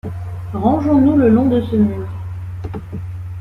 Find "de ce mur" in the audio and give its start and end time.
1.47-2.07